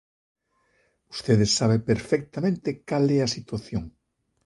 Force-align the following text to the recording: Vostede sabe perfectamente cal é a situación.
Vostede 1.09 1.45
sabe 1.57 1.77
perfectamente 1.89 2.69
cal 2.87 3.05
é 3.17 3.19
a 3.23 3.33
situación. 3.35 3.83